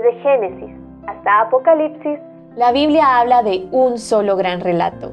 [0.00, 2.18] Desde Génesis hasta Apocalipsis,
[2.56, 5.12] la Biblia habla de un solo gran relato.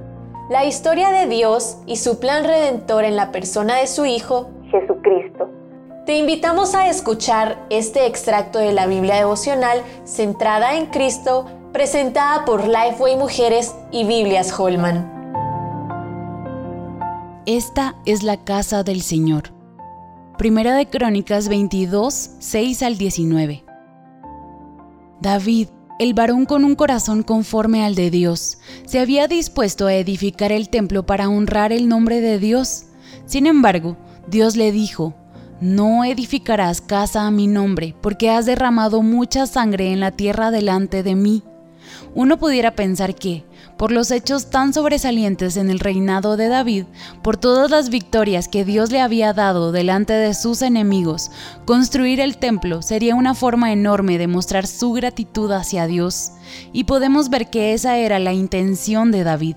[0.49, 5.49] La historia de Dios y su plan redentor en la persona de su Hijo, Jesucristo.
[6.05, 12.65] Te invitamos a escuchar este extracto de la Biblia devocional centrada en Cristo, presentada por
[12.65, 15.11] Lifeway Mujeres y Biblias Holman.
[17.45, 19.49] Esta es la casa del Señor.
[20.37, 23.66] Primera de Crónicas 22, 6 al 19.
[25.21, 30.51] David, el varón con un corazón conforme al de Dios, se había dispuesto a edificar
[30.51, 32.85] el templo para honrar el nombre de Dios.
[33.25, 35.15] Sin embargo, Dios le dijo,
[35.59, 41.01] no edificarás casa a mi nombre, porque has derramado mucha sangre en la tierra delante
[41.01, 41.43] de mí.
[42.15, 43.45] Uno pudiera pensar que,
[43.77, 46.85] por los hechos tan sobresalientes en el reinado de David,
[47.21, 51.31] por todas las victorias que Dios le había dado delante de sus enemigos,
[51.65, 56.31] construir el templo sería una forma enorme de mostrar su gratitud hacia Dios.
[56.73, 59.55] Y podemos ver que esa era la intención de David.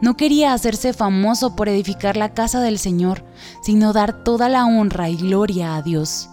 [0.00, 3.24] No quería hacerse famoso por edificar la casa del Señor,
[3.62, 6.28] sino dar toda la honra y gloria a Dios.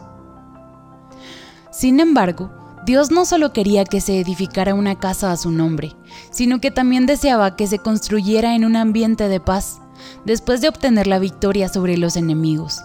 [1.72, 2.52] Sin embargo,
[2.92, 5.96] Dios no solo quería que se edificara una casa a su nombre,
[6.30, 9.80] sino que también deseaba que se construyera en un ambiente de paz,
[10.26, 12.82] después de obtener la victoria sobre los enemigos.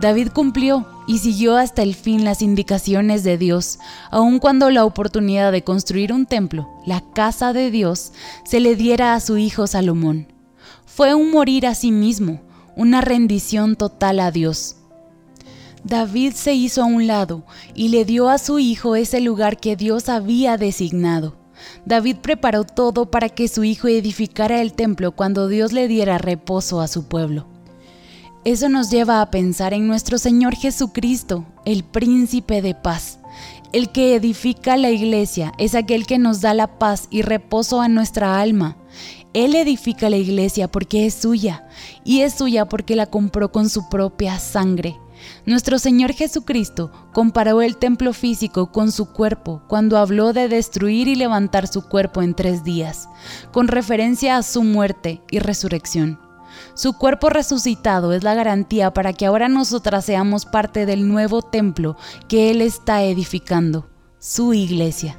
[0.00, 3.80] David cumplió y siguió hasta el fin las indicaciones de Dios,
[4.12, 8.12] aun cuando la oportunidad de construir un templo, la casa de Dios,
[8.44, 10.32] se le diera a su hijo Salomón.
[10.86, 12.42] Fue un morir a sí mismo,
[12.76, 14.77] una rendición total a Dios.
[15.84, 19.76] David se hizo a un lado y le dio a su hijo ese lugar que
[19.76, 21.36] Dios había designado.
[21.84, 26.80] David preparó todo para que su hijo edificara el templo cuando Dios le diera reposo
[26.80, 27.46] a su pueblo.
[28.44, 33.18] Eso nos lleva a pensar en nuestro Señor Jesucristo, el príncipe de paz.
[33.72, 37.88] El que edifica la iglesia es aquel que nos da la paz y reposo a
[37.88, 38.76] nuestra alma.
[39.34, 41.66] Él edifica la iglesia porque es suya,
[42.04, 44.96] y es suya porque la compró con su propia sangre.
[45.46, 51.14] Nuestro Señor Jesucristo comparó el templo físico con su cuerpo cuando habló de destruir y
[51.14, 53.08] levantar su cuerpo en tres días,
[53.52, 56.18] con referencia a su muerte y resurrección.
[56.74, 61.96] Su cuerpo resucitado es la garantía para que ahora nosotras seamos parte del nuevo templo
[62.28, 65.18] que Él está edificando, su iglesia.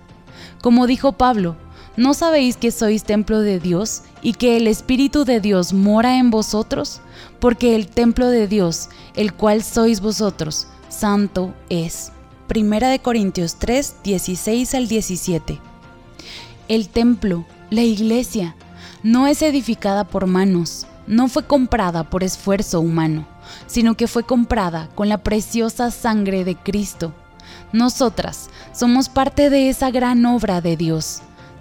[0.61, 1.55] Como dijo Pablo,
[1.99, 6.31] ¿no sabéis que sois templo de Dios y que el Espíritu de Dios mora en
[6.31, 7.01] vosotros?
[7.41, 12.13] Porque el templo de Dios, el cual sois vosotros, santo es.
[12.47, 15.59] Primera de Corintios 3, 16 al 17.
[16.69, 18.55] El templo, la iglesia,
[19.03, 23.27] no es edificada por manos, no fue comprada por esfuerzo humano,
[23.67, 27.13] sino que fue comprada con la preciosa sangre de Cristo.
[27.73, 31.23] Nosotras somos parte de esa gran obra de Dios.